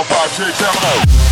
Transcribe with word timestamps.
One, 0.00 0.08
five, 0.08 0.30
six, 0.32 0.56
seven, 0.56 0.82
eight. 0.94 1.29